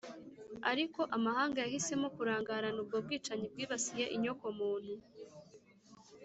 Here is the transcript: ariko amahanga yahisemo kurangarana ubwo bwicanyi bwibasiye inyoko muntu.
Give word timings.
ariko 0.71 1.01
amahanga 1.15 1.57
yahisemo 1.65 2.07
kurangarana 2.15 2.79
ubwo 2.83 2.97
bwicanyi 3.05 3.45
bwibasiye 3.53 4.05
inyoko 4.15 4.45
muntu. 4.59 4.93